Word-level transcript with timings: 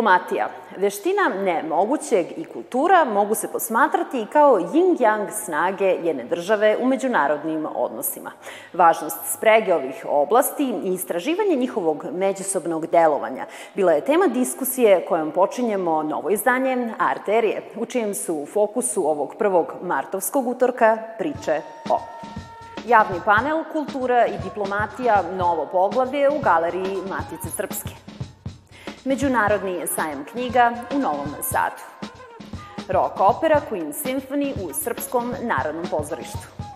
Diplomatija, 0.00 0.48
veština 0.76 1.28
nemogućeg 1.28 2.26
i 2.36 2.44
kultura 2.44 3.04
mogu 3.04 3.34
se 3.34 3.48
posmatrati 3.52 4.26
kao 4.32 4.58
yin-yang 4.58 5.30
snage 5.44 5.84
jedne 5.84 6.24
države 6.24 6.76
u 6.80 6.86
međunarodnim 6.86 7.66
odnosima. 7.74 8.30
Važnost 8.72 9.18
sprege 9.36 9.74
ovih 9.74 10.06
oblasti 10.08 10.74
i 10.84 10.94
istraživanje 10.94 11.56
njihovog 11.56 12.06
međusobnog 12.12 12.86
delovanja 12.86 13.46
bila 13.74 13.92
je 13.92 14.00
tema 14.00 14.26
diskusije 14.26 15.04
kojom 15.08 15.30
počinjemo 15.30 16.02
novo 16.02 16.30
izdanje 16.30 16.94
Arterije, 16.98 17.62
u 17.76 17.86
čijem 17.86 18.14
su 18.14 18.34
u 18.34 18.46
fokusu 18.46 19.08
ovog 19.08 19.34
prvog 19.38 19.74
martovskog 19.82 20.48
utorka 20.48 20.98
priče 21.18 21.60
o 21.90 22.00
Javni 22.86 23.20
panel 23.24 23.64
Kultura 23.72 24.26
i 24.26 24.38
diplomatija 24.44 25.22
Novo 25.38 25.66
poglavlje 25.72 26.28
u 26.28 26.38
galeriji 26.42 26.96
Matice 27.08 27.50
Srpske. 27.56 27.99
Međunarodni 29.04 29.86
sajam 29.96 30.24
knjiga 30.24 30.72
u 30.94 30.98
Novom 30.98 31.34
Sadu. 31.42 31.82
Rock 32.88 33.20
opera 33.20 33.60
Queen 33.70 33.92
Symphony 33.92 34.52
u 34.64 34.72
Srpskom 34.72 35.34
narodnom 35.42 35.84
pozorištu. 35.90 36.69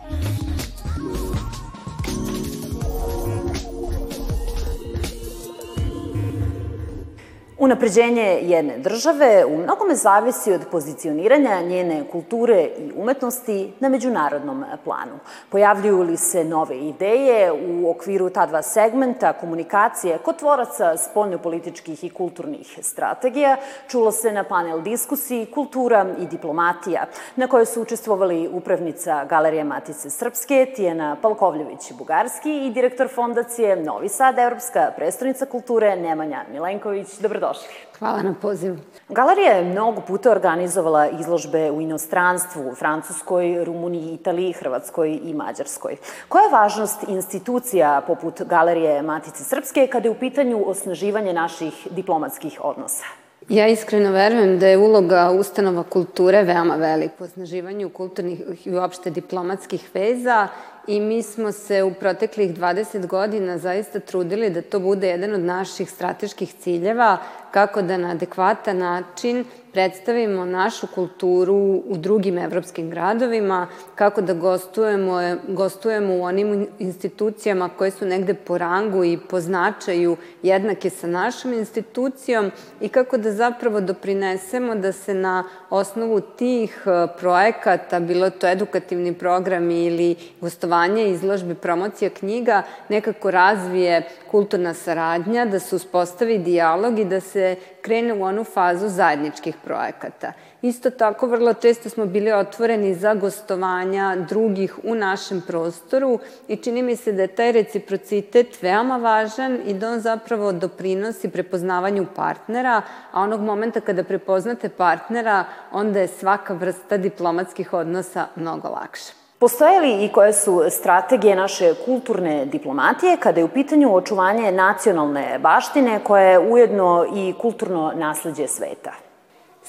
Unapređenje 7.64 8.38
jedne 8.42 8.78
države 8.78 9.44
u 9.44 9.56
mnogome 9.58 9.94
zavisi 9.94 10.52
od 10.52 10.60
pozicioniranja 10.70 11.60
njene 11.60 12.04
kulture 12.12 12.68
i 12.78 12.92
umetnosti 12.96 13.72
na 13.80 13.88
međunarodnom 13.88 14.64
planu. 14.84 15.18
Pojavljuju 15.50 16.02
li 16.02 16.16
se 16.16 16.44
nove 16.44 16.78
ideje 16.78 17.52
u 17.52 17.90
okviru 17.90 18.30
ta 18.30 18.46
dva 18.46 18.62
segmenta 18.62 19.32
komunikacije 19.32 20.18
kod 20.18 20.38
tvoraca 20.38 20.96
spoljnopolitičkih 20.96 22.04
i 22.04 22.10
kulturnih 22.10 22.78
strategija, 22.82 23.56
čulo 23.88 24.12
se 24.12 24.32
na 24.32 24.44
panel 24.44 24.82
diskusiji 24.82 25.46
Kultura 25.46 26.06
i 26.18 26.26
diplomatija, 26.26 27.06
na 27.36 27.46
kojoj 27.46 27.66
su 27.66 27.82
učestvovali 27.82 28.48
upravnica 28.52 29.24
Galerije 29.24 29.64
Matice 29.64 30.10
Srpske, 30.10 30.66
Tijena 30.76 31.16
Palkovljević-Bugarski 31.22 32.66
i 32.66 32.70
direktor 32.70 33.08
fondacije 33.08 33.76
Novi 33.76 34.08
Sad, 34.08 34.38
Evropska 34.38 34.92
predstavnica 34.96 35.46
kulture 35.46 35.96
Nemanja 35.96 36.44
Milenković. 36.52 37.18
Dobrodošli 37.18 37.53
dobrodošli. 37.54 37.84
Hvala 37.98 38.22
na 38.22 38.34
pozivu. 38.42 38.76
Galerija 39.08 39.52
je 39.52 39.64
mnogo 39.64 40.00
puta 40.00 40.30
organizovala 40.30 41.08
izložbe 41.08 41.70
u 41.70 41.80
inostranstvu, 41.80 42.70
u 42.70 42.74
Francuskoj, 42.74 43.64
Rumuniji, 43.64 44.14
Italiji, 44.14 44.52
Hrvatskoj 44.52 45.20
i 45.24 45.34
Mađarskoj. 45.34 45.96
Koja 46.28 46.42
je 46.42 46.52
važnost 46.52 47.04
institucija 47.08 48.02
poput 48.06 48.42
Galerije 48.42 49.02
Matice 49.02 49.44
Srpske 49.44 49.86
kada 49.86 50.08
je 50.08 50.12
u 50.12 50.18
pitanju 50.18 50.62
osnaživanje 50.66 51.32
naših 51.32 51.88
diplomatskih 51.90 52.60
odnosa? 52.62 53.04
Ja 53.48 53.66
iskreno 53.68 54.10
verujem 54.10 54.58
da 54.58 54.66
je 54.66 54.78
uloga 54.78 55.30
ustanova 55.30 55.82
kulture 55.82 56.42
veoma 56.42 56.76
velika 56.76 57.14
u 57.20 57.24
osnaživanju 57.24 57.88
kulturnih 57.88 58.66
i 58.66 58.74
uopšte 58.74 59.10
diplomatskih 59.10 59.90
veza 59.94 60.48
i 60.86 61.00
mi 61.00 61.22
smo 61.22 61.52
se 61.52 61.82
u 61.82 61.94
proteklih 61.94 62.54
20 62.54 63.06
godina 63.06 63.58
zaista 63.58 64.00
trudili 64.00 64.50
da 64.50 64.62
to 64.62 64.80
bude 64.80 65.08
jedan 65.08 65.34
od 65.34 65.40
naših 65.40 65.90
strateških 65.90 66.54
ciljeva, 66.54 67.18
kako 67.54 67.82
da 67.82 67.96
na 67.96 68.10
adekvatan 68.10 68.78
način 68.78 69.44
predstavimo 69.74 70.44
našu 70.44 70.86
kulturu 70.94 71.82
u 71.88 71.96
drugim 71.96 72.38
evropskim 72.38 72.90
gradovima, 72.90 73.66
kako 73.94 74.22
da 74.22 74.34
gostujemo, 74.34 75.18
gostujemo 75.48 76.14
u 76.14 76.22
onim 76.22 76.66
institucijama 76.78 77.68
koje 77.78 77.90
su 77.90 78.06
negde 78.06 78.34
po 78.34 78.58
rangu 78.58 79.04
i 79.04 79.18
po 79.30 79.40
značaju 79.40 80.16
jednake 80.42 80.90
sa 80.90 81.06
našom 81.06 81.52
institucijom 81.52 82.50
i 82.80 82.88
kako 82.88 83.16
da 83.16 83.32
zapravo 83.32 83.80
doprinesemo 83.80 84.74
da 84.74 84.92
se 84.92 85.14
na 85.14 85.44
osnovu 85.70 86.20
tih 86.20 86.82
e, 86.86 87.06
projekata, 87.18 88.00
bilo 88.00 88.30
to 88.30 88.48
edukativni 88.48 89.14
program 89.14 89.70
ili 89.70 90.16
gostovanje, 90.40 91.08
izložbe, 91.08 91.54
promocija 91.54 92.10
knjiga, 92.10 92.62
nekako 92.88 93.30
razvije 93.30 94.02
kulturna 94.30 94.74
saradnja, 94.74 95.44
da 95.44 95.58
se 95.58 95.76
uspostavi 95.76 96.38
dijalog 96.38 96.98
i 96.98 97.04
da 97.04 97.20
se 97.20 97.43
krene 97.82 98.14
u 98.14 98.22
onu 98.22 98.44
fazu 98.44 98.88
zajedničkih 98.88 99.56
projekata. 99.64 100.32
Isto 100.62 100.90
tako, 100.90 101.26
vrlo 101.26 101.54
često 101.54 101.88
smo 101.88 102.06
bili 102.06 102.32
otvoreni 102.32 102.94
za 102.94 103.14
gostovanja 103.14 104.16
drugih 104.28 104.78
u 104.84 104.94
našem 104.94 105.42
prostoru 105.46 106.18
i 106.48 106.56
čini 106.56 106.82
mi 106.82 106.96
se 106.96 107.12
da 107.12 107.22
je 107.22 107.34
taj 107.36 107.52
reciprocitet 107.52 108.62
veoma 108.62 108.96
važan 108.96 109.58
i 109.66 109.74
da 109.74 109.90
on 109.90 110.00
zapravo 110.00 110.52
doprinosi 110.52 111.28
prepoznavanju 111.28 112.06
partnera, 112.16 112.82
a 113.12 113.20
onog 113.20 113.40
momenta 113.40 113.80
kada 113.80 114.04
prepoznate 114.04 114.68
partnera, 114.68 115.44
onda 115.72 116.00
je 116.00 116.08
svaka 116.08 116.54
vrsta 116.54 116.96
diplomatskih 116.96 117.72
odnosa 117.72 118.26
mnogo 118.36 118.68
lakša. 118.68 119.23
Postoje 119.38 119.80
li 119.80 120.04
i 120.04 120.08
koje 120.08 120.32
su 120.32 120.62
strategije 120.70 121.36
naše 121.36 121.74
kulturne 121.84 122.46
diplomatije 122.46 123.16
kada 123.16 123.40
je 123.40 123.44
u 123.44 123.48
pitanju 123.48 123.94
očuvanje 123.94 124.52
nacionalne 124.52 125.38
baštine 125.38 126.00
koja 126.04 126.22
je 126.22 126.38
ujedno 126.38 127.06
i 127.14 127.34
kulturno 127.40 127.92
nasledđe 127.96 128.48
sveta? 128.48 128.92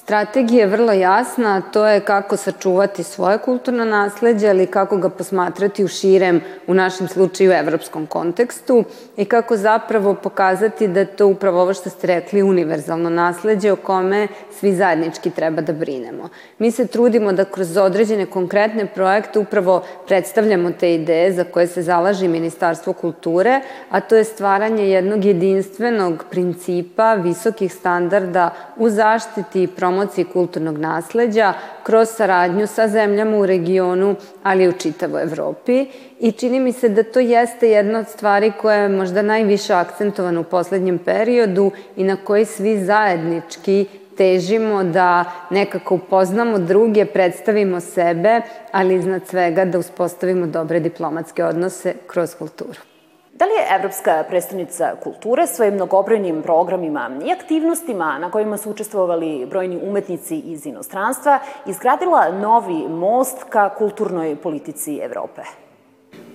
Strategija 0.06 0.60
je 0.60 0.68
vrlo 0.68 0.94
jasna, 0.94 1.62
to 1.62 1.88
je 1.88 2.00
kako 2.00 2.38
sačuvati 2.38 3.04
svoje 3.04 3.38
kulturno 3.38 3.86
nasledđe, 3.86 4.50
ali 4.50 4.68
kako 4.68 4.98
ga 4.98 5.10
posmatrati 5.10 5.84
u 5.84 5.88
širem, 5.88 6.42
u 6.68 6.74
našem 6.74 7.08
slučaju, 7.08 7.52
evropskom 7.52 8.06
kontekstu 8.08 8.84
i 9.18 9.26
kako 9.26 9.58
zapravo 9.58 10.14
pokazati 10.14 10.88
da 10.88 11.06
to 11.06 11.28
upravo 11.28 11.62
ovo 11.62 11.74
što 11.74 11.90
ste 11.90 12.08
rekli, 12.08 12.44
univerzalno 12.44 13.10
nasledđe 13.10 13.72
o 13.72 13.76
kome 13.76 14.28
svi 14.60 14.76
zajednički 14.76 15.30
treba 15.30 15.62
da 15.62 15.74
brinemo. 15.74 16.30
Mi 16.60 16.72
se 16.72 16.88
trudimo 16.88 17.34
da 17.34 17.46
kroz 17.46 17.78
određene 17.78 18.26
konkretne 18.26 18.86
projekte 18.86 19.40
upravo 19.40 19.84
predstavljamo 20.08 20.72
te 20.72 20.94
ideje 20.94 21.34
za 21.34 21.44
koje 21.44 21.68
se 21.68 21.82
zalaži 21.82 22.28
Ministarstvo 22.28 22.94
kulture, 22.94 23.62
a 23.90 24.02
to 24.02 24.16
je 24.16 24.24
stvaranje 24.24 24.90
jednog 24.90 25.26
jedinstvenog 25.26 26.26
principa, 26.30 27.14
visokih 27.14 27.74
standarda 27.74 28.50
u 28.78 28.90
zaštiti 28.90 29.64
i 29.64 29.68
promociji 29.96 30.26
kulturnog 30.26 30.78
nasleđa 30.78 31.54
kroz 31.84 32.10
saradnju 32.10 32.68
sa 32.68 32.88
zemljama 32.88 33.38
u 33.38 33.46
regionu, 33.46 34.16
ali 34.44 34.64
i 34.64 34.68
u 34.68 34.72
čitavoj 34.72 35.24
Evropi. 35.24 35.86
I 36.20 36.32
čini 36.32 36.60
mi 36.60 36.72
se 36.72 36.90
da 36.90 37.04
to 37.04 37.20
jeste 37.20 37.70
jedna 37.70 38.00
od 38.00 38.08
stvari 38.08 38.52
koja 38.62 38.78
je 38.78 38.90
možda 38.90 39.22
najviše 39.22 39.74
akcentovana 39.74 40.40
u 40.40 40.44
poslednjem 40.44 40.98
periodu 40.98 41.72
i 41.96 42.04
na 42.04 42.16
koji 42.16 42.46
svi 42.46 42.84
zajednički 42.86 43.86
težimo 44.18 44.84
da 44.84 45.24
nekako 45.50 45.96
upoznamo 45.96 46.58
druge, 46.58 47.06
predstavimo 47.06 47.80
sebe, 47.80 48.42
ali 48.72 48.96
iznad 48.96 49.28
svega 49.28 49.66
da 49.66 49.80
uspostavimo 49.80 50.48
dobre 50.48 50.80
diplomatske 50.80 51.46
odnose 51.46 51.94
kroz 52.08 52.36
kulturu. 52.36 52.95
Da 53.40 53.46
li 53.46 53.52
je 53.52 53.76
Evropska 53.80 54.24
predstavnica 54.30 54.96
kulture 55.04 55.48
svojim 55.48 55.74
mnogobrojnim 55.74 56.42
programima 56.42 57.12
i 57.26 57.32
aktivnostima 57.32 58.20
na 58.20 58.32
kojima 58.32 58.58
su 58.58 58.70
učestvovali 58.70 59.46
brojni 59.50 59.80
umetnici 59.84 60.38
iz 60.38 60.66
inostranstva 60.66 61.40
izgradila 61.66 62.32
novi 62.32 62.88
most 62.90 63.44
ka 63.50 63.70
kulturnoj 63.70 64.36
politici 64.36 65.00
Evrope? 65.04 65.42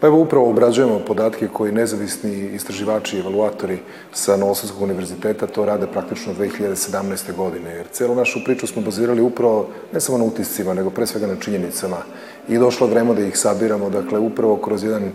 Pa 0.00 0.06
evo 0.06 0.20
upravo 0.20 0.50
obrađujemo 0.50 1.00
podatke 1.06 1.48
koji 1.48 1.72
nezavisni 1.72 2.50
istraživači 2.54 3.16
i 3.16 3.20
evaluatori 3.20 3.78
sa 4.12 4.36
Novosavskog 4.36 4.82
univerziteta 4.82 5.46
to 5.46 5.64
rade 5.64 5.86
praktično 5.86 6.34
2017. 6.34 7.36
godine, 7.36 7.70
jer 7.70 7.86
celu 7.92 8.14
našu 8.14 8.44
priču 8.44 8.66
smo 8.66 8.82
bazirali 8.82 9.22
upravo 9.22 9.68
ne 9.92 10.00
samo 10.00 10.18
na 10.18 10.24
utiscima, 10.24 10.74
nego 10.74 10.90
pre 10.90 11.06
svega 11.06 11.26
na 11.26 11.36
činjenicama 11.40 11.96
i 12.48 12.58
došlo 12.58 12.86
vreme 12.86 13.14
da 13.14 13.22
ih 13.22 13.38
sabiramo, 13.38 13.90
dakle 13.90 14.18
upravo 14.18 14.56
kroz 14.56 14.84
jedan 14.84 15.12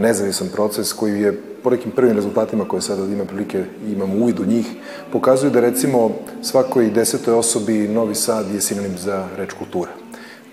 nezavisan 0.00 0.48
proces 0.48 0.92
koji 0.92 1.20
je 1.20 1.40
po 1.62 1.70
nekim 1.70 1.90
prvim 1.90 2.16
rezultatima 2.16 2.68
koje 2.68 2.82
sada 2.82 3.04
ima 3.04 3.24
prilike 3.24 3.64
i 3.86 3.92
imamo 3.92 4.14
uvid 4.14 4.40
u 4.40 4.44
njih, 4.44 4.66
pokazuju 5.12 5.50
da 5.50 5.60
recimo 5.60 6.10
svakoj 6.42 6.90
desetoj 6.90 7.34
osobi 7.34 7.88
Novi 7.88 8.14
Sad 8.14 8.54
je 8.54 8.60
sinonim 8.60 8.98
za 8.98 9.28
reč 9.36 9.52
kultura. 9.52 9.90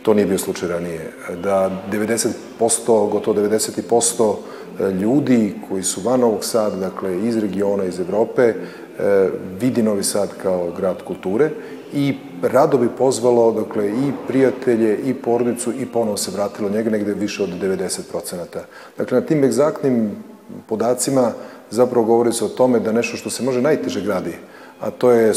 To 0.01 0.13
nije 0.13 0.25
bio 0.25 0.37
slučaj 0.37 0.69
ranije. 0.69 1.11
Da 1.43 1.71
90%, 1.91 3.09
gotovo 3.11 3.41
90% 3.41 4.35
ljudi 5.01 5.53
koji 5.69 5.83
su 5.83 6.01
van 6.01 6.19
Novog 6.19 6.45
Sada, 6.45 6.75
dakle 6.75 7.19
iz 7.27 7.37
regiona, 7.37 7.83
iz 7.83 7.99
Evrope, 7.99 8.53
vidi 9.61 9.83
Novi 9.83 10.03
Sad 10.03 10.29
kao 10.43 10.71
grad 10.77 11.03
kulture 11.03 11.49
i 11.93 12.15
rado 12.41 12.77
bi 12.77 12.89
pozvalo 12.97 13.51
dakle, 13.51 13.87
i 13.87 14.11
prijatelje 14.27 14.97
i 14.97 15.13
porodicu 15.13 15.73
i 15.73 15.85
ponovo 15.85 16.17
se 16.17 16.31
vratilo 16.31 16.69
njega 16.69 16.89
negde 16.89 17.13
više 17.13 17.43
od 17.43 17.49
90%. 17.49 18.59
Dakle, 18.97 19.19
na 19.19 19.25
tim 19.25 19.43
egzaktnim 19.43 20.11
podacima 20.67 21.31
zapravo 21.69 22.05
govori 22.05 22.33
se 22.33 22.45
o 22.45 22.49
tome 22.49 22.79
da 22.79 22.91
nešto 22.91 23.17
što 23.17 23.29
se 23.29 23.43
može 23.43 23.61
najteže 23.61 24.01
gradi, 24.01 24.33
a 24.79 24.91
to 24.91 25.11
je 25.11 25.33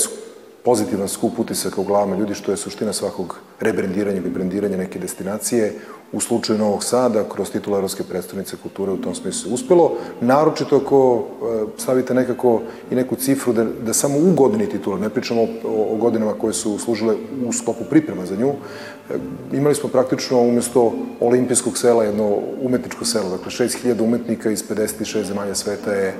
pozitivan 0.64 1.08
skup 1.08 1.38
utisaka 1.38 1.80
u 1.80 1.84
glavama 1.84 2.16
ljudi, 2.16 2.34
što 2.34 2.50
je 2.50 2.56
suština 2.56 2.92
svakog 2.92 3.38
rebrendiranja 3.60 4.16
ili 4.16 4.30
brendiranja 4.30 4.76
neke 4.76 4.98
destinacije. 4.98 5.74
U 6.12 6.20
slučaju 6.20 6.58
Novog 6.58 6.84
Sada, 6.84 7.24
kroz 7.28 7.50
titul 7.50 7.74
Evropske 7.74 8.02
predstavnice 8.02 8.56
kulture 8.62 8.92
u 8.92 8.96
tom 8.96 9.14
smislu 9.14 9.54
uspelo. 9.54 9.92
Naročito 10.20 10.76
ako 10.76 11.18
e, 11.18 11.80
stavite 11.82 12.14
nekako 12.14 12.62
i 12.90 12.94
neku 12.94 13.16
cifru 13.16 13.52
da, 13.52 13.64
da 13.64 13.92
samo 13.92 14.18
u 14.18 14.34
godini 14.34 14.68
titula, 14.68 14.98
ne 14.98 15.08
pričamo 15.08 15.42
o, 15.42 15.48
o 15.92 15.96
godinama 15.96 16.32
koje 16.32 16.52
su 16.52 16.78
služile 16.78 17.14
u 17.46 17.52
sklopu 17.52 17.84
priprema 17.90 18.26
za 18.26 18.36
nju, 18.36 18.48
e, 18.48 19.14
imali 19.52 19.74
smo 19.74 19.88
praktično 19.88 20.40
umesto 20.40 20.92
olimpijskog 21.20 21.78
sela 21.78 22.04
jedno 22.04 22.38
umetničko 22.62 23.04
selo, 23.04 23.30
dakle 23.30 23.50
6000 23.50 24.02
umetnika 24.02 24.50
iz 24.50 24.64
56 24.68 25.22
zemalja 25.22 25.54
sveta 25.54 25.92
je 25.92 26.08
e, 26.08 26.14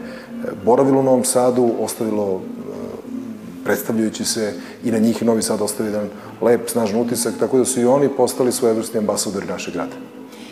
boravilo 0.64 1.00
u 1.00 1.02
Novom 1.02 1.25
Sadu, 1.25 1.70
ostavilo 1.81 2.40
predstavljajući 3.70 4.25
se 4.25 4.52
i 4.84 4.90
na 4.90 4.99
njih 4.99 5.22
i 5.22 5.25
Novi 5.25 5.43
Sad 5.43 5.62
ostavi 5.62 5.88
jedan 5.88 6.08
lep, 6.40 6.69
snažan 6.69 7.00
utisak, 7.00 7.34
tako 7.40 7.58
da 7.58 7.64
su 7.64 7.81
i 7.81 7.84
oni 7.84 8.08
postali 8.08 8.52
svojevrsni 8.52 8.99
ambasadori 8.99 9.46
našeg 9.46 9.75
grada. 9.75 9.94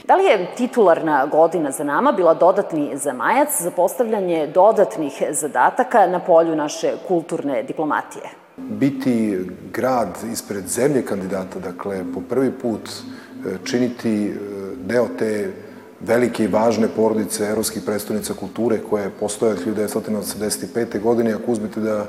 Da 0.06 0.16
li 0.16 0.24
je 0.24 0.50
titularna 0.56 1.26
godina 1.26 1.70
za 1.70 1.84
nama 1.84 2.12
bila 2.12 2.34
dodatni 2.34 2.96
zamajac 2.96 3.62
za 3.62 3.70
postavljanje 3.70 4.46
dodatnih 4.54 5.22
zadataka 5.30 6.06
na 6.06 6.20
polju 6.20 6.56
naše 6.56 6.92
kulturne 7.08 7.62
diplomatije? 7.62 8.30
Biti 8.56 9.38
grad 9.72 10.18
ispred 10.32 10.68
zemlje 10.68 11.02
kandidata, 11.02 11.58
dakle, 11.58 12.04
po 12.14 12.20
prvi 12.28 12.52
put 12.52 12.88
e, 12.88 13.56
činiti 13.64 14.26
e, 14.26 14.34
deo 14.86 15.08
te 15.18 15.52
velike 16.00 16.44
i 16.44 16.48
važne 16.48 16.88
porodice 16.96 17.44
evropskih 17.44 17.82
predstavnica 17.82 18.34
kulture 18.34 18.78
koje 18.90 19.02
je 19.02 19.16
postoje 19.20 19.52
od 19.52 19.66
1985. 19.66 21.00
godine, 21.00 21.32
ako 21.32 21.52
uzmete 21.52 21.80
da 21.80 22.06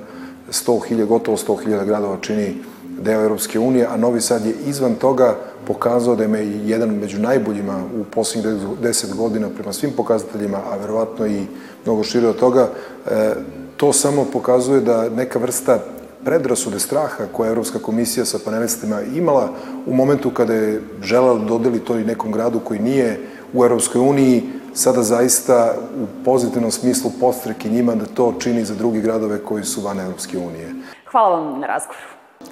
100.000, 0.52 1.06
gotovo 1.06 1.38
100.000 1.38 1.86
gradova 1.86 2.18
čini 2.22 2.56
deo 3.02 3.22
Europske 3.22 3.60
unije, 3.60 3.88
a 3.90 3.98
Novi 3.98 4.22
Sad 4.22 4.46
je 4.46 4.54
izvan 4.68 4.96
toga 4.96 5.36
pokazao 5.68 6.16
da 6.16 6.24
je 6.24 6.62
jedan 6.66 6.90
među 6.90 7.20
najboljima 7.20 7.84
u 8.02 8.04
poslednjih 8.04 8.54
10 8.84 9.16
godina 9.16 9.50
prema 9.58 9.74
svim 9.74 9.92
pokazateljima, 9.98 10.58
a 10.72 10.78
verovatno 10.78 11.28
i 11.28 11.46
mnogo 11.86 12.04
šire 12.04 12.28
od 12.28 12.40
toga, 12.40 12.70
e, 13.08 13.34
to 13.78 13.94
samo 13.94 14.26
pokazuje 14.34 14.82
da 14.82 15.10
neka 15.10 15.40
vrsta 15.40 15.80
predrasude 16.26 16.80
straha 16.80 17.26
koja 17.32 17.48
je 17.48 17.52
Evropska 17.52 17.80
komisija 17.80 18.26
sa 18.26 18.40
panelistima 18.46 19.02
imala 19.02 19.50
u 19.86 19.94
momentu 19.94 20.30
kada 20.30 20.54
je 20.54 20.82
želela 21.02 21.40
da 21.40 21.46
dodeli 21.46 21.80
to 21.80 21.98
i 21.98 22.04
nekom 22.04 22.32
gradu 22.32 22.60
koji 22.60 22.80
nije 22.80 23.20
u 23.54 23.66
Evropskoj 23.66 24.02
uniji, 24.02 24.44
sada 24.74 25.04
zaista 25.04 25.74
u 26.04 26.24
pozitivnom 26.26 26.72
smislu 26.72 27.12
postreki 27.20 27.70
njima 27.70 27.96
da 27.96 28.06
to 28.06 28.34
čini 28.40 28.66
za 28.66 28.76
drugi 28.76 29.02
gradove 29.02 29.44
koji 29.44 29.64
su 29.64 29.82
van 29.82 30.00
Evropske 30.00 30.38
unije. 30.38 30.74
Hvala 31.12 31.40
vam 31.40 31.60
na 31.60 31.68
razgovoru. 31.68 32.08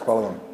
Hvala 0.06 0.22
vam. 0.22 0.47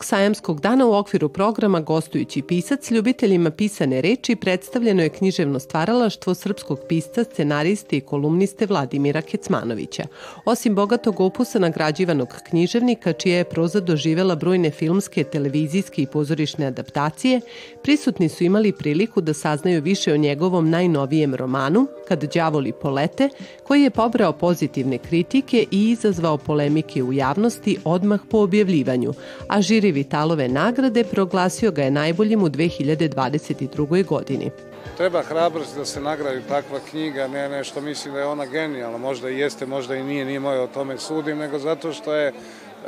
Prvog 0.00 0.08
sajamskog 0.08 0.60
dana 0.60 0.86
u 0.86 0.94
okviru 0.94 1.28
programa 1.28 1.80
Gostujući 1.80 2.42
pisac 2.42 2.90
ljubiteljima 2.90 3.50
pisane 3.50 4.00
reči 4.00 4.36
predstavljeno 4.36 5.02
je 5.02 5.08
književno 5.08 5.58
stvaralaštvo 5.58 6.34
srpskog 6.34 6.78
pisca, 6.88 7.24
scenariste 7.24 7.96
i 7.96 8.00
kolumniste 8.00 8.66
Vladimira 8.66 9.22
Kecmanovića. 9.22 10.04
Osim 10.44 10.74
bogatog 10.74 11.20
opusa 11.20 11.58
nagrađivanog 11.58 12.28
književnika, 12.48 13.12
čija 13.12 13.36
je 13.36 13.44
proza 13.44 13.80
doživela 13.80 14.34
brojne 14.34 14.70
filmske, 14.70 15.24
televizijske 15.24 16.02
i 16.02 16.06
pozorišne 16.06 16.66
adaptacije, 16.66 17.40
prisutni 17.82 18.28
su 18.28 18.44
imali 18.44 18.72
priliku 18.72 19.20
da 19.20 19.34
saznaju 19.34 19.82
više 19.82 20.12
o 20.12 20.16
njegovom 20.16 20.70
najnovijem 20.70 21.34
romanu, 21.34 21.86
Kad 22.08 22.24
đavoli 22.34 22.72
polete, 22.72 23.28
koji 23.64 23.82
je 23.82 23.90
pobrao 23.90 24.32
pozitivne 24.32 24.98
kritike 24.98 25.64
i 25.70 25.90
izazvao 25.90 26.38
polemike 26.38 27.02
u 27.02 27.12
javnosti 27.12 27.76
odmah 27.84 28.20
po 28.30 28.38
objavljivanju, 28.38 29.12
a 29.48 29.62
žiri 29.62 29.89
Vitalove 29.92 30.48
nagrade 30.48 31.04
proglasio 31.04 31.70
ga 31.70 31.82
je 31.82 31.90
najboljim 31.90 32.42
u 32.42 32.48
2022. 32.48 34.04
godini. 34.06 34.50
Treba 34.96 35.22
hrabrost 35.22 35.76
da 35.76 35.84
se 35.84 36.00
nagradi 36.00 36.42
takva 36.48 36.78
knjiga, 36.90 37.28
ne 37.28 37.48
nešto 37.48 37.80
mislim 37.80 38.14
da 38.14 38.20
je 38.20 38.26
ona 38.26 38.46
genijalna, 38.46 38.98
možda 38.98 39.30
i 39.30 39.38
jeste, 39.38 39.66
možda 39.66 39.96
i 39.96 40.04
nije, 40.04 40.24
nije 40.24 40.40
moje 40.40 40.60
o 40.60 40.66
tome 40.66 40.98
sudim, 40.98 41.38
nego 41.38 41.58
zato 41.58 41.92
što 41.92 42.14
je 42.14 42.32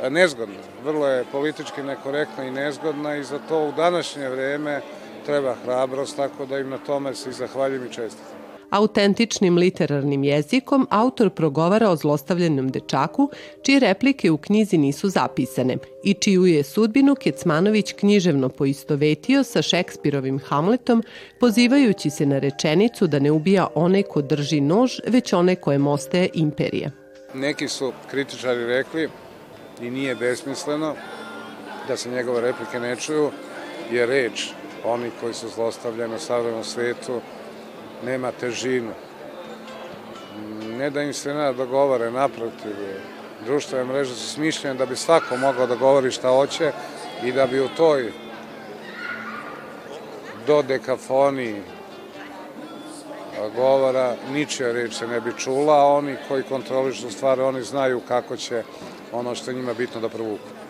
e, 0.01 0.09
nezgodna, 0.09 0.55
vrlo 0.83 1.07
je 1.07 1.25
politički 1.31 1.83
nekorektna 1.83 2.43
i 2.43 2.51
nezgodna 2.51 3.15
i 3.15 3.23
za 3.23 3.39
to 3.49 3.67
u 3.67 3.71
današnje 3.71 4.29
vreme 4.29 4.81
treba 5.25 5.55
hrabrost, 5.65 6.15
tako 6.15 6.45
da 6.45 6.59
im 6.59 6.69
na 6.69 6.77
tome 6.77 7.15
se 7.15 7.29
i 7.29 7.33
zahvaljujem 7.33 7.85
i 7.85 7.93
čestitam. 7.93 8.32
Autentičnim 8.73 9.57
literarnim 9.57 10.23
jezikom 10.23 10.87
autor 10.89 11.29
progovara 11.29 11.89
o 11.89 11.95
zlostavljenom 11.95 12.69
dečaku, 12.69 13.29
čije 13.61 13.79
replike 13.79 14.31
u 14.31 14.37
knjizi 14.37 14.77
nisu 14.77 15.09
zapisane 15.09 15.77
i 16.03 16.13
čiju 16.13 16.45
je 16.45 16.63
sudbinu 16.63 17.15
Kecmanović 17.15 17.93
književno 17.93 18.49
poistovetio 18.49 19.43
sa 19.43 19.61
Šekspirovim 19.61 20.39
Hamletom, 20.39 21.03
pozivajući 21.39 22.09
se 22.09 22.25
na 22.25 22.39
rečenicu 22.39 23.07
da 23.07 23.19
ne 23.19 23.31
ubija 23.31 23.67
one 23.75 24.03
ko 24.03 24.21
drži 24.21 24.61
nož, 24.61 24.91
već 25.07 25.33
one 25.33 25.55
koje 25.55 25.77
mostaje 25.77 26.29
imperije. 26.33 26.91
Neki 27.33 27.67
su 27.67 27.93
kritičari 28.11 28.65
rekli, 28.65 29.09
i 29.81 29.89
nije 29.89 30.15
besmisleno, 30.15 30.95
da 31.87 31.97
se 31.97 32.09
njegove 32.09 32.41
replike 32.41 32.79
ne 32.79 32.95
čuju, 32.95 33.31
je 33.91 34.05
reč 34.05 34.49
oni 34.85 35.11
koji 35.21 35.33
su 35.33 35.49
zlostavljeni 35.49 36.15
u 36.15 36.19
savremenom 36.19 36.63
svetu 36.63 37.21
nema 38.05 38.31
težinu. 38.31 38.91
Ne 40.77 40.89
da 40.89 41.01
im 41.01 41.13
se 41.13 41.33
ne 41.33 41.53
dogovore, 41.53 42.11
naprotiv. 42.11 42.75
Društvene 43.45 43.85
mreže 43.85 44.15
su 44.15 44.27
smišljene 44.27 44.77
da 44.77 44.85
bi 44.85 44.95
svako 44.95 45.37
mogao 45.37 45.67
da 45.67 45.75
govori 45.75 46.11
šta 46.11 46.29
hoće 46.29 46.71
i 47.23 47.31
da 47.31 47.47
bi 47.47 47.59
u 47.59 47.67
toj 47.77 48.11
do 50.47 50.61
dekafoniji 50.61 51.61
govora 53.55 54.15
ničija 54.31 54.71
reč 54.71 54.93
se 54.93 55.07
ne 55.07 55.21
bi 55.21 55.31
čula, 55.37 55.73
a 55.73 55.87
oni 55.87 56.15
koji 56.27 56.43
kontrolišu 56.43 57.11
stvari, 57.11 57.41
oni 57.41 57.63
znaju 57.63 58.01
kako 58.07 58.37
će 58.37 58.63
ono 59.11 59.35
što 59.35 59.51
njima 59.51 59.73
bitno 59.73 60.01
da 60.01 60.09
provuku. 60.09 60.62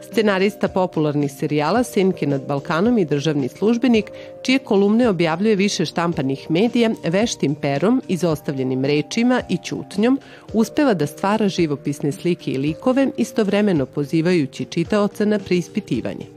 Scenarista 0.00 0.68
popularnih 0.68 1.32
serijala 1.32 1.82
Senke 1.84 2.26
nad 2.26 2.46
Balkanom 2.46 2.98
i 2.98 3.04
državni 3.04 3.48
službenik, 3.48 4.10
čije 4.42 4.58
kolumne 4.58 5.08
objavljuje 5.08 5.56
više 5.56 5.84
štampanih 5.84 6.50
medija, 6.50 6.90
veštim 7.04 7.54
perom, 7.54 8.02
izostavljenim 8.08 8.84
rečima 8.84 9.42
i 9.48 9.56
ćutnjom, 9.56 10.18
uspeva 10.52 10.94
da 10.94 11.06
stvara 11.06 11.48
živopisne 11.48 12.12
slike 12.12 12.50
i 12.50 12.58
likove, 12.58 13.08
istovremeno 13.16 13.86
pozivajući 13.86 14.64
čitaoca 14.64 15.24
na 15.24 15.38
preispitivanje. 15.38 16.33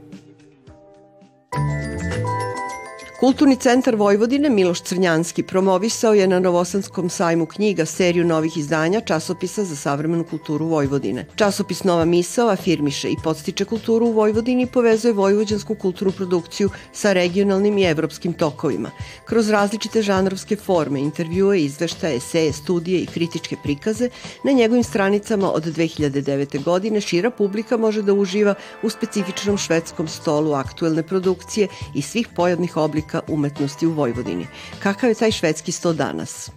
Kulturni 3.18 3.56
centar 3.56 3.96
Vojvodine 3.96 4.50
Miloš 4.50 4.80
Crnjanski 4.80 5.42
promovisao 5.42 6.14
je 6.14 6.26
na 6.26 6.38
Novosanskom 6.40 7.10
sajmu 7.10 7.46
knjiga 7.46 7.86
seriju 7.86 8.24
novih 8.24 8.56
izdanja 8.56 9.00
časopisa 9.00 9.64
za 9.64 9.76
savremenu 9.76 10.24
kulturu 10.24 10.66
Vojvodine. 10.66 11.26
Časopis 11.36 11.84
Nova 11.84 12.04
misao 12.04 12.48
afirmiše 12.48 13.10
i 13.10 13.16
podstiče 13.24 13.64
kulturu 13.64 14.06
u 14.06 14.12
Vojvodini 14.12 14.62
i 14.62 14.66
povezuje 14.66 15.12
vojvođansku 15.12 15.74
kulturnu 15.74 16.12
produkciju 16.12 16.70
sa 16.92 17.12
regionalnim 17.12 17.78
i 17.78 17.84
evropskim 17.84 18.32
tokovima. 18.32 18.90
Kroz 19.24 19.50
različite 19.50 20.02
žanrovske 20.02 20.56
forme, 20.56 21.00
intervjue, 21.00 21.60
izveštaje, 21.62 22.16
eseje, 22.16 22.52
studije 22.52 23.00
i 23.00 23.06
kritičke 23.06 23.56
prikaze, 23.62 24.10
na 24.44 24.52
njegovim 24.52 24.84
stranicama 24.84 25.52
od 25.52 25.64
2009. 25.64 26.64
godine 26.64 27.00
šira 27.00 27.30
publika 27.30 27.76
može 27.76 28.02
da 28.02 28.12
uživa 28.12 28.54
u 28.82 28.90
specifičnom 28.90 29.58
švedskom 29.58 30.08
stolu 30.08 30.52
aktuelne 30.52 31.02
produkcije 31.02 31.68
i 31.94 32.02
svih 32.02 32.28
pojavnih 32.36 32.76
oblika 32.76 33.07
oblika 33.08 33.32
umetnosti 33.32 33.86
u 33.86 33.92
Vojvodini. 33.92 34.46
Kakav 34.82 35.10
je 35.10 35.14
taj 35.14 35.30
švedski 35.30 35.72
sto 35.72 35.92
danas? 35.92 36.50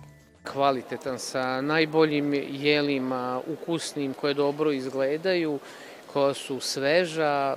Kvalitetan, 0.43 1.20
sa 1.20 1.62
najboljim 1.62 2.34
jelima, 2.50 3.41
ukusnim, 3.48 4.13
koje 4.13 4.34
dobro 4.34 4.72
izgledaju, 4.72 5.60
koja 6.13 6.34
su 6.34 6.60
sveža. 6.60 7.55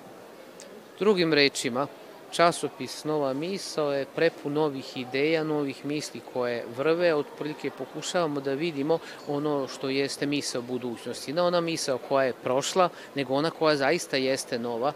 Drugim 0.98 1.32
rečima, 1.32 1.86
časopis 2.30 3.04
Nova 3.04 3.32
misao 3.32 3.92
je 3.92 4.06
prepu 4.14 4.50
novih 4.50 4.96
ideja, 4.96 5.44
novih 5.44 5.84
misli 5.84 6.20
koje 6.32 6.64
vrve, 6.76 7.14
otprilike 7.14 7.70
pokušavamo 7.70 8.40
da 8.40 8.54
vidimo 8.54 8.98
ono 9.28 9.68
što 9.68 9.88
jeste 9.88 10.26
misao 10.26 10.62
budućnosti. 10.62 11.32
Ne 11.32 11.42
ona 11.42 11.60
misao 11.60 11.98
koja 11.98 12.26
je 12.26 12.32
prošla, 12.42 12.88
nego 13.14 13.34
ona 13.34 13.50
koja 13.50 13.76
zaista 13.76 14.16
jeste 14.16 14.58
nova. 14.58 14.92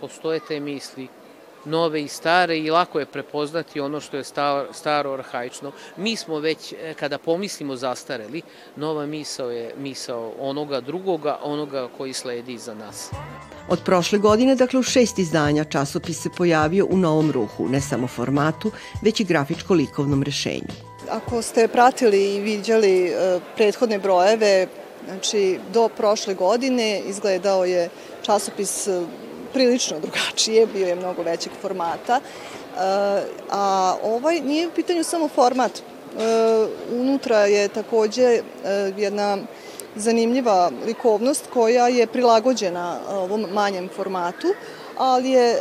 Postoje 0.00 0.40
te 0.48 0.60
misli 0.60 1.08
nove 1.66 2.02
i 2.02 2.08
stare 2.08 2.58
i 2.58 2.70
lako 2.70 2.98
je 2.98 3.06
prepoznati 3.06 3.80
ono 3.80 4.00
što 4.00 4.16
je 4.16 4.24
staro, 4.24 4.72
staro 4.72 5.12
arhaično. 5.12 5.72
Mi 5.96 6.16
smo 6.16 6.38
već, 6.38 6.72
e, 6.72 6.94
kada 6.94 7.18
pomislimo 7.18 7.76
zastareli, 7.76 8.42
nova 8.76 9.06
misao 9.06 9.50
je 9.50 9.74
misao 9.78 10.32
onoga 10.40 10.80
drugoga, 10.80 11.38
onoga 11.42 11.88
koji 11.96 12.12
sledi 12.12 12.52
iza 12.52 12.74
nas. 12.74 13.10
Od 13.68 13.80
prošle 13.84 14.18
godine, 14.18 14.54
dakle 14.54 14.80
u 14.80 14.82
šest 14.82 15.18
izdanja, 15.18 15.64
časopis 15.64 16.22
se 16.22 16.28
pojavio 16.36 16.86
u 16.90 16.96
novom 16.96 17.30
ruhu, 17.30 17.68
ne 17.68 17.80
samo 17.80 18.06
formatu, 18.06 18.70
već 19.02 19.20
i 19.20 19.24
grafičko-likovnom 19.24 20.22
rešenju. 20.22 20.72
Ako 21.10 21.42
ste 21.42 21.68
pratili 21.68 22.34
i 22.34 22.40
viđali 22.40 23.06
e, 23.06 23.40
prethodne 23.56 23.98
brojeve, 23.98 24.66
znači 25.06 25.58
do 25.72 25.88
prošle 25.88 26.34
godine 26.34 27.00
izgledao 27.06 27.64
je 27.64 27.88
časopis 28.22 28.88
prilično 29.56 30.00
drugačije, 30.00 30.66
bio 30.66 30.86
je 30.86 30.96
mnogo 30.96 31.22
većeg 31.22 31.52
formata, 31.62 32.20
e, 32.20 32.20
a 33.50 33.94
ovaj 34.02 34.40
nije 34.40 34.68
u 34.68 34.70
pitanju 34.70 35.04
samo 35.04 35.28
format, 35.28 35.82
unutra 36.92 37.38
je 37.38 37.68
takođe 37.68 38.40
jedna 38.96 39.38
zanimljiva 39.96 40.70
likovnost 40.86 41.44
koja 41.52 41.88
je 41.88 42.06
prilagođena 42.06 42.98
ovom 43.10 43.46
manjem 43.52 43.88
formatu, 43.96 44.46
ali 44.98 45.30
je 45.30 45.58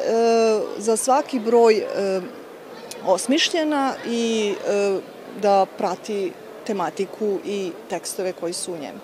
za 0.78 0.98
svaki 0.98 1.40
broj 1.40 1.86
osmišljena 3.06 3.94
i 4.08 4.54
da 5.42 5.66
prati 5.78 6.32
tematiku 6.68 7.40
i 7.46 7.72
tekstove 7.90 8.34
koji 8.34 8.54
su 8.54 8.74
u 8.74 8.78
njemu. 8.78 9.00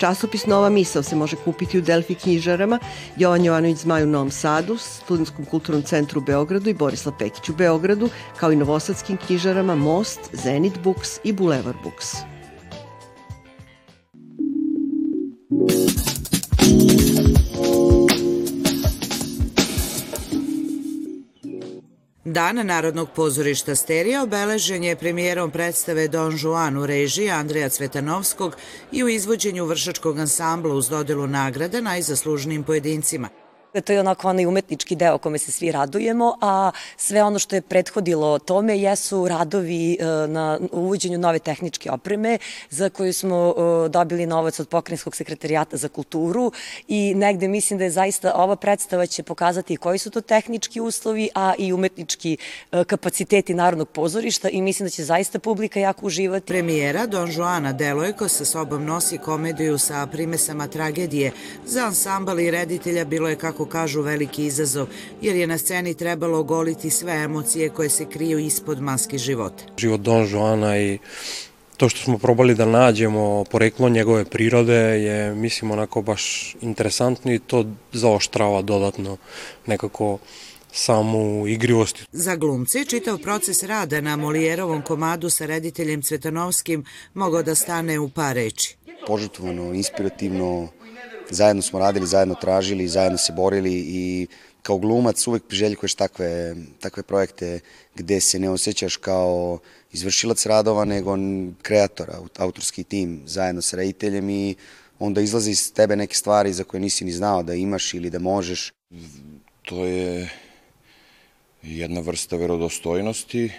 Časopis 0.00 0.46
Nova 0.46 0.68
misao 0.68 1.02
se 1.02 1.16
može 1.16 1.36
kupiti 1.36 1.78
u 1.78 1.82
Delfi 1.82 2.14
knjižarama, 2.14 2.78
Jovan 3.16 3.44
Jovanović 3.44 3.78
Zmaj 3.78 4.02
u 4.02 4.06
Novom 4.06 4.30
Sadu, 4.30 4.76
Studentskom 4.78 5.44
kulturnom 5.44 5.82
centru 5.82 6.20
u 6.20 6.24
Beogradu 6.24 6.70
i 6.70 6.74
Borislav 6.74 7.14
Pekić 7.18 7.48
u 7.48 7.54
Beogradu, 7.54 8.08
kao 8.36 8.52
i 8.52 8.56
novosadskim 8.56 9.16
knjižarama 9.26 9.74
Most, 9.74 10.20
Zenit 10.32 10.78
Books 10.82 11.20
i 11.24 11.32
Boulevard 11.32 11.76
Books. 11.82 12.39
Dan 22.30 22.66
Narodnog 22.66 23.08
pozorišta 23.14 23.74
Sterija 23.74 24.22
obeležen 24.22 24.84
je 24.84 24.96
premijerom 24.96 25.50
predstave 25.50 26.08
Don 26.08 26.38
Juan 26.42 26.76
u 26.76 26.86
režiji 26.86 27.30
Andreja 27.30 27.68
Cvetanovskog 27.68 28.56
i 28.92 29.04
u 29.04 29.08
izvođenju 29.08 29.64
vršačkog 29.64 30.18
ansambla 30.18 30.74
uz 30.74 30.88
dodelu 30.88 31.26
nagrada 31.26 31.80
najzaslužnijim 31.80 32.64
pojedincima– 32.64 33.28
To 33.84 33.92
je 33.92 34.00
onako 34.00 34.28
onaj 34.28 34.46
umetnički 34.46 34.96
deo 34.96 35.18
kome 35.18 35.38
se 35.38 35.52
svi 35.52 35.72
radujemo, 35.72 36.36
a 36.40 36.70
sve 36.96 37.22
ono 37.22 37.38
što 37.38 37.56
je 37.56 37.62
prethodilo 37.62 38.38
tome 38.38 38.78
jesu 38.78 39.28
radovi 39.28 39.92
e, 40.00 40.04
na 40.26 40.58
uvođenju 40.72 41.18
nove 41.18 41.38
tehničke 41.38 41.90
opreme 41.90 42.38
za 42.70 42.88
koju 42.90 43.12
smo 43.12 43.54
e, 43.56 43.88
dobili 43.88 44.26
novac 44.26 44.60
od 44.60 44.68
Pokrenjskog 44.68 45.16
sekretarijata 45.16 45.76
za 45.76 45.88
kulturu 45.88 46.52
i 46.88 47.14
negde 47.14 47.48
mislim 47.48 47.78
da 47.78 47.84
je 47.84 47.90
zaista 47.90 48.32
ova 48.34 48.56
predstava 48.56 49.06
će 49.06 49.22
pokazati 49.22 49.76
koji 49.76 49.98
su 49.98 50.10
to 50.10 50.20
tehnički 50.20 50.80
uslovi, 50.80 51.28
a 51.34 51.54
i 51.58 51.72
umetnički 51.72 52.36
e, 52.72 52.84
kapaciteti 52.84 53.54
Narodnog 53.54 53.88
pozorišta 53.88 54.48
i 54.48 54.62
mislim 54.62 54.86
da 54.86 54.90
će 54.90 55.04
zaista 55.04 55.38
publika 55.38 55.80
jako 55.80 56.06
uživati. 56.06 56.46
Premijera 56.46 57.06
Don 57.06 57.32
Joana 57.32 57.72
Delojko 57.72 58.28
sa 58.28 58.44
sobom 58.44 58.84
nosi 58.84 59.18
komediju 59.18 59.78
sa 59.78 60.06
primesama 60.06 60.66
tragedije. 60.66 61.32
Za 61.66 61.86
ansambal 61.86 62.40
i 62.40 62.50
reditelja 62.50 63.04
bilo 63.04 63.28
je 63.28 63.36
kako 63.36 63.59
kako 63.60 63.70
kažu, 63.70 64.02
veliki 64.02 64.44
izazov, 64.46 64.86
jer 65.22 65.36
je 65.36 65.46
na 65.46 65.58
sceni 65.58 65.94
trebalo 65.94 66.38
ogoliti 66.38 66.90
sve 66.90 67.12
emocije 67.12 67.68
koje 67.68 67.88
se 67.88 68.04
kriju 68.04 68.38
ispod 68.38 68.80
maske 68.80 69.18
života. 69.18 69.64
Život 69.76 70.00
Don 70.00 70.28
Joana 70.30 70.78
i 70.78 70.98
to 71.76 71.88
što 71.88 72.00
smo 72.00 72.18
probali 72.18 72.54
da 72.54 72.64
nađemo 72.64 73.44
poreklo 73.50 73.88
njegove 73.88 74.24
prirode 74.24 74.74
je, 74.74 75.34
mislim, 75.34 75.70
onako 75.70 76.02
baš 76.02 76.54
interesantno 76.60 77.32
i 77.32 77.38
to 77.38 77.66
zaoštrava 77.92 78.62
dodatno 78.62 79.16
nekako 79.66 80.18
samu 80.72 81.46
igrivost. 81.46 82.06
Za 82.12 82.36
glumce 82.36 82.84
čitav 82.84 83.18
proces 83.18 83.62
rada 83.62 84.00
na 84.00 84.16
Molijerovom 84.16 84.82
komadu 84.82 85.30
sa 85.30 85.46
rediteljem 85.46 86.02
Cvetanovskim 86.02 86.84
mogao 87.14 87.42
da 87.42 87.54
stane 87.54 87.98
u 87.98 88.08
par 88.08 88.34
reči. 88.34 88.76
Požutvano, 89.06 89.74
inspirativno, 89.74 90.68
zajedno 91.30 91.62
smo 91.62 91.78
radili, 91.78 92.06
zajedno 92.06 92.34
tražili, 92.34 92.88
zajedno 92.88 93.18
se 93.18 93.32
borili 93.32 93.74
i 93.74 94.26
kao 94.62 94.78
glumac 94.78 95.26
uvek 95.26 95.42
priželjkuješ 95.48 95.94
takve, 95.94 96.54
takve 96.80 97.02
projekte 97.02 97.60
gde 97.94 98.20
se 98.20 98.38
ne 98.38 98.50
osjećaš 98.50 98.96
kao 98.96 99.58
izvršilac 99.92 100.46
radova, 100.46 100.84
nego 100.84 101.16
kreator, 101.62 102.10
autorski 102.36 102.84
tim 102.84 103.22
zajedno 103.26 103.62
sa 103.62 103.76
rediteljem 103.76 104.30
i 104.30 104.54
onda 104.98 105.20
izlazi 105.20 105.50
iz 105.50 105.72
tebe 105.72 105.96
neke 105.96 106.14
stvari 106.14 106.52
za 106.52 106.64
koje 106.64 106.80
nisi 106.80 107.04
ni 107.04 107.12
znao 107.12 107.42
da 107.42 107.54
imaš 107.54 107.94
ili 107.94 108.10
da 108.10 108.18
možeš. 108.18 108.72
To 109.62 109.84
je 109.84 110.30
jedna 111.62 112.00
vrsta 112.00 112.36
verodostojnosti, 112.36 113.52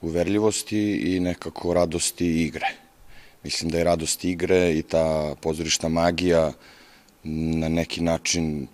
uverljivosti 0.00 0.96
i 0.96 1.20
nekako 1.20 1.74
radosti 1.74 2.42
igre. 2.42 2.66
Mislim 3.44 3.70
da 3.70 3.78
je 3.78 3.84
radost 3.84 4.24
igre 4.24 4.72
i 4.78 4.82
ta 4.82 5.34
pozorišna 5.40 5.88
magija 5.88 6.52
na 7.24 7.68
neki 7.68 8.00
način 8.00 8.62
e, 8.62 8.66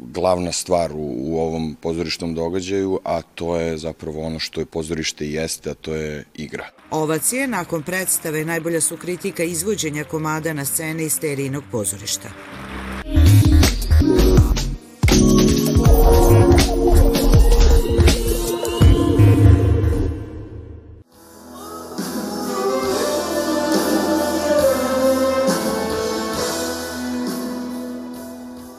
glavna 0.00 0.52
stvar 0.52 0.92
u, 0.92 1.14
u 1.18 1.38
ovom 1.38 1.76
pozorišnom 1.80 2.34
događaju, 2.34 3.00
a 3.04 3.22
to 3.22 3.56
je 3.56 3.78
zapravo 3.78 4.22
ono 4.22 4.38
što 4.38 4.60
je 4.60 4.66
pozorište 4.66 5.26
jeste, 5.26 5.70
a 5.70 5.74
to 5.74 5.94
je 5.94 6.24
igra. 6.34 6.68
Ovacije 6.90 7.46
nakon 7.48 7.82
predstave 7.82 8.44
najbolja 8.44 8.80
su 8.80 8.96
kritika 8.96 9.44
izvođenja 9.44 10.04
komada 10.04 10.52
na 10.52 10.64
scene 10.64 11.04
iz 11.04 11.20
terijinog 11.20 11.64
pozorišta. 11.70 12.28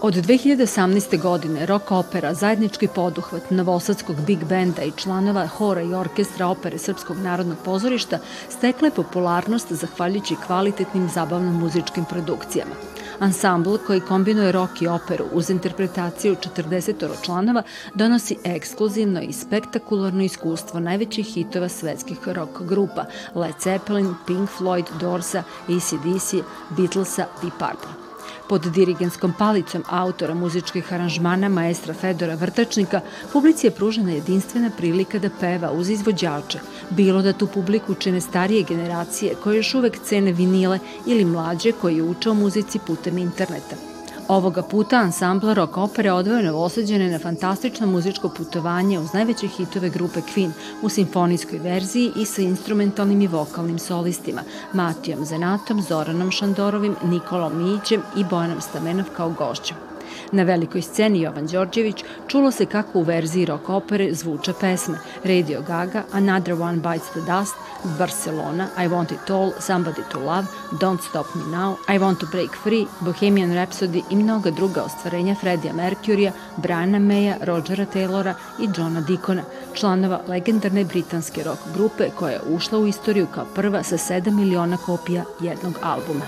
Od 0.03 0.13
2018. 0.13 1.21
godine 1.21 1.65
rock 1.65 1.91
opera, 1.91 2.33
zajednički 2.33 2.87
poduhvat 2.87 3.51
Novosadskog 3.51 4.15
big 4.27 4.45
benda 4.45 4.81
i 4.81 4.91
članova 4.91 5.47
hora 5.47 5.81
i 5.81 5.93
orkestra 5.93 6.47
opere 6.47 6.77
Srpskog 6.77 7.17
narodnog 7.17 7.57
pozorišta 7.65 8.19
stekle 8.49 8.91
popularnost 8.91 9.71
zahvaljujući 9.71 10.35
kvalitetnim 10.45 11.09
zabavno-muzičkim 11.09 12.05
produkcijama. 12.09 12.71
Ansambl 13.19 13.75
koji 13.87 14.01
kombinuje 14.01 14.51
rock 14.51 14.81
i 14.81 14.87
operu 14.87 15.25
uz 15.33 15.49
interpretaciju 15.49 16.35
40 16.57 17.23
članova 17.25 17.63
donosi 17.95 18.37
ekskluzivno 18.43 19.21
i 19.21 19.33
spektakularno 19.33 20.23
iskustvo 20.23 20.79
najvećih 20.79 21.25
hitova 21.25 21.69
svetskih 21.69 22.17
rock 22.25 22.61
grupa 22.61 23.05
Led 23.35 23.55
Zeppelin, 23.63 24.15
Pink 24.27 24.49
Floyd, 24.59 24.85
Dorsa, 24.99 25.43
ACDC, 25.67 26.33
Beatlesa 26.77 27.25
i 27.43 27.49
Purple. 27.49 28.12
Pod 28.49 28.65
dirigenskom 28.65 29.33
palicom 29.37 29.83
autora 29.89 30.33
muzičkih 30.33 30.93
aranžmana 30.93 31.49
maestra 31.49 31.93
Fedora 31.93 32.35
Vrtačnika, 32.35 33.01
publici 33.33 33.67
je 33.67 33.71
pružena 33.71 34.11
jedinstvena 34.11 34.71
prilika 34.77 35.19
da 35.19 35.29
peva 35.39 35.71
uz 35.71 35.89
izvođača, 35.89 36.59
bilo 36.89 37.21
da 37.21 37.33
tu 37.33 37.47
publiku 37.47 37.95
čine 37.95 38.21
starije 38.21 38.63
generacije 38.63 39.35
koje 39.43 39.57
još 39.57 39.73
uvek 39.75 39.99
cene 40.03 40.31
vinile 40.31 40.79
ili 41.05 41.25
mlađe 41.25 41.71
koji 41.71 42.01
uče 42.01 42.29
o 42.29 42.33
muzici 42.33 42.79
putem 42.87 43.17
interneta. 43.17 43.92
Ovoga 44.33 44.61
puta 44.63 44.97
ansambla 44.97 45.53
rock 45.53 45.77
opere 45.77 46.11
odvojeno 46.11 46.51
novosađene 46.51 47.09
na 47.09 47.19
fantastično 47.19 47.87
muzičko 47.87 48.29
putovanje 48.29 48.99
uz 48.99 49.13
najveće 49.13 49.47
hitove 49.47 49.89
grupe 49.89 50.19
Queen 50.19 50.51
u 50.81 50.89
simfonijskoj 50.89 51.59
verziji 51.59 52.11
i 52.15 52.25
sa 52.25 52.41
instrumentalnim 52.41 53.21
i 53.21 53.27
vokalnim 53.27 53.79
solistima 53.79 54.41
Matijom 54.73 55.25
Zenatom, 55.25 55.81
Zoranom 55.81 56.31
Šandorovim, 56.31 56.95
Nikolom 57.03 57.63
Mićem 57.63 58.01
i 58.17 58.23
Bojanom 58.23 58.61
Stamenov 58.61 59.05
kao 59.15 59.29
gošćom. 59.29 59.92
Na 60.33 60.43
velikoj 60.43 60.81
sceni 60.81 61.21
Jovan 61.21 61.47
Đorđević 61.47 62.03
čulo 62.27 62.51
se 62.51 62.65
kako 62.65 62.99
u 62.99 63.03
verziji 63.03 63.45
rock 63.45 63.69
opere 63.69 64.13
zvuče 64.13 64.53
pesme 64.61 64.97
Radio 65.23 65.61
Gaga, 65.67 66.03
Another 66.11 66.53
One 66.53 66.77
Bites 66.77 67.09
the 67.09 67.19
Dust, 67.19 67.55
Barcelona, 67.99 68.67
I 68.77 68.87
Want 68.87 69.13
It 69.13 69.29
All, 69.29 69.51
Somebody 69.59 70.01
to 70.11 70.19
Love, 70.19 70.47
Don't 70.71 71.01
Stop 71.09 71.25
Me 71.35 71.57
Now, 71.57 71.75
I 71.95 71.99
Want 71.99 72.19
to 72.19 72.27
Break 72.31 72.55
Free, 72.63 72.85
Bohemian 72.99 73.53
Rhapsody 73.53 74.03
i 74.09 74.15
mnoga 74.15 74.51
druga 74.51 74.83
ostvarenja 74.83 75.35
Freddija 75.35 75.73
Mercurya, 75.73 76.31
Briana 76.57 76.99
Maya, 76.99 77.35
Rogera 77.41 77.85
Taylora 77.93 78.33
i 78.59 78.69
Johna 78.77 79.01
Dicona, 79.01 79.43
članova 79.73 80.21
legendarne 80.27 80.85
britanske 80.85 81.43
rock 81.43 81.59
grupe 81.73 82.09
koja 82.15 82.31
je 82.31 82.41
ušla 82.49 82.79
u 82.79 82.87
istoriju 82.87 83.27
kao 83.35 83.45
prva 83.55 83.83
sa 83.83 83.97
7 83.97 84.31
miliona 84.31 84.77
kopija 84.77 85.23
jednog 85.41 85.73
albuma. 85.81 86.25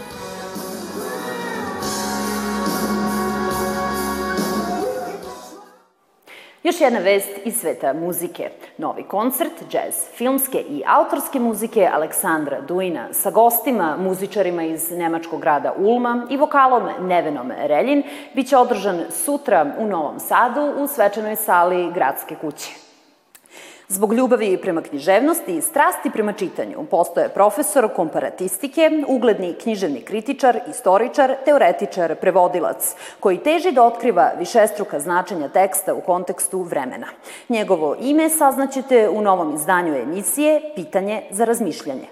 Još 6.65 6.81
jedna 6.81 6.99
vest 6.99 7.29
iz 7.43 7.59
sveta 7.59 7.93
muzike. 7.93 8.49
Novi 8.77 9.03
koncert, 9.03 9.51
džez, 9.69 9.95
filmske 10.15 10.57
i 10.57 10.83
autorske 10.87 11.39
muzike 11.39 11.89
Aleksandra 11.93 12.61
Duina 12.61 13.07
sa 13.11 13.31
gostima, 13.31 13.97
muzičarima 13.99 14.63
iz 14.63 14.91
nemačkog 14.91 15.41
grada 15.41 15.73
Ulma 15.77 16.27
i 16.29 16.37
vokalom 16.37 16.89
Nevenom 16.99 17.51
Reljin 17.57 18.03
biće 18.33 18.57
održan 18.57 19.01
sutra 19.09 19.75
u 19.77 19.87
Novom 19.87 20.19
Sadu 20.19 20.73
u 20.77 20.87
svečanoj 20.87 21.35
sali 21.35 21.91
Gradske 21.93 22.35
kuće. 22.35 22.84
Zbog 23.87 24.13
ljubavi 24.13 24.57
prema 24.57 24.81
književnosti 24.81 25.57
i 25.57 25.61
strasti 25.61 26.09
prema 26.09 26.33
čitanju 26.33 26.85
postoje 26.91 27.29
profesor 27.29 27.89
komparatistike, 27.95 28.91
ugledni 29.07 29.53
književni 29.53 30.01
kritičar, 30.01 30.59
istoričar, 30.69 31.35
teoretičar, 31.45 32.15
prevodilac, 32.15 32.95
koji 33.19 33.37
teži 33.37 33.71
da 33.71 33.83
otkriva 33.83 34.31
višestruka 34.39 34.99
značenja 34.99 35.49
teksta 35.49 35.93
u 35.93 36.01
kontekstu 36.01 36.61
vremena. 36.61 37.07
Njegovo 37.49 37.95
ime 38.01 38.29
saznaćete 38.29 39.09
u 39.09 39.21
novom 39.21 39.55
izdanju 39.55 39.95
emisije 39.95 40.61
Pitanje 40.75 41.21
za 41.31 41.45
razmišljanje. 41.45 42.07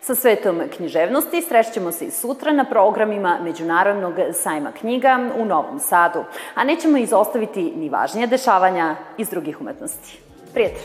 Sa 0.00 0.14
svetom 0.14 0.62
književnosti 0.76 1.42
srešćemo 1.42 1.92
se 1.92 2.04
i 2.04 2.10
sutra 2.10 2.52
na 2.52 2.64
programima 2.64 3.38
Međunarodnog 3.42 4.14
sajma 4.32 4.72
knjiga 4.72 5.30
u 5.36 5.44
Novom 5.44 5.80
Sadu, 5.80 6.24
a 6.54 6.64
nećemo 6.64 6.98
izostaviti 6.98 7.72
ni 7.76 7.88
važnije 7.88 8.26
dešavanja 8.26 8.96
iz 9.18 9.30
drugih 9.30 9.60
umetnosti. 9.60 10.33
preto. 10.54 10.80